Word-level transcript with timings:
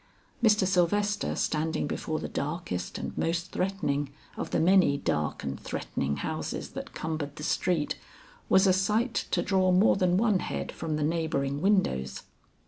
Mr. 0.41 0.65
Sylvester 0.65 1.35
standing 1.35 1.85
before 1.85 2.17
the 2.17 2.27
darkest 2.27 2.97
and 2.97 3.15
most 3.19 3.51
threatening 3.51 4.09
of 4.35 4.49
the 4.49 4.59
many 4.59 4.97
dark 4.97 5.43
and 5.43 5.59
threatening 5.59 6.17
houses 6.17 6.71
that 6.71 6.95
cumbered 6.95 7.35
the 7.35 7.43
street, 7.43 7.99
was 8.49 8.65
a 8.65 8.73
sight 8.73 9.13
to 9.29 9.43
draw 9.43 9.71
more 9.71 9.95
than 9.95 10.17
one 10.17 10.39
head 10.39 10.71
from 10.71 10.95
the 10.95 11.03
neighboring 11.03 11.61
windows. 11.61 12.23